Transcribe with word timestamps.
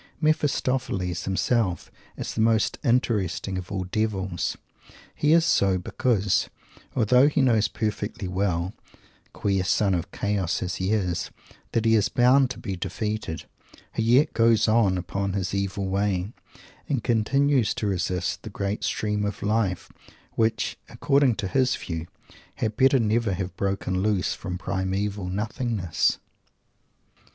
Mephistopheles 0.19 1.25
himself 1.25 1.91
is 2.17 2.33
the 2.33 2.41
most 2.41 2.79
interesting 2.83 3.55
of 3.59 3.71
all 3.71 3.83
Devils. 3.83 4.57
And 4.87 4.95
he 5.13 5.31
is 5.31 5.45
so 5.45 5.77
because, 5.77 6.49
although 6.95 7.27
he 7.27 7.39
knows 7.43 7.67
perfectly 7.67 8.27
well 8.27 8.73
queer 9.31 9.63
Son 9.63 9.93
of 9.93 10.11
Chaos 10.11 10.63
as 10.63 10.77
he 10.77 10.91
is 10.91 11.29
that 11.73 11.85
he 11.85 11.93
is 11.93 12.09
bound 12.09 12.49
to 12.49 12.57
be 12.57 12.75
defeated, 12.75 13.45
he 13.93 14.01
yet 14.01 14.33
goes 14.33 14.67
on 14.67 14.97
upon 14.97 15.33
his 15.33 15.53
evil 15.53 15.87
way, 15.87 16.33
and 16.89 17.03
continues 17.03 17.75
to 17.75 17.85
resist 17.85 18.41
the 18.41 18.49
great 18.49 18.83
stream 18.83 19.23
of 19.23 19.43
Life 19.43 19.91
which, 20.31 20.79
according 20.89 21.35
to 21.35 21.47
his 21.47 21.75
view, 21.75 22.07
had 22.55 22.75
better 22.75 22.97
never 22.97 23.33
have 23.33 23.55
broken 23.55 24.01
loose 24.01 24.33
from 24.33 24.57
primeval 24.57 25.27
Nothingness. 25.29 26.17